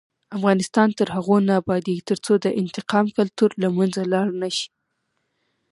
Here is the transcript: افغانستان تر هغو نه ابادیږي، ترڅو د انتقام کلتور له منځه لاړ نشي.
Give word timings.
افغانستان 0.37 0.89
تر 0.99 1.07
هغو 1.15 1.35
نه 1.47 1.53
ابادیږي، 1.61 2.07
ترڅو 2.09 2.33
د 2.45 2.45
انتقام 2.61 3.05
کلتور 3.17 3.49
له 3.61 3.67
منځه 3.77 4.01
لاړ 4.13 4.27
نشي. 4.41 4.67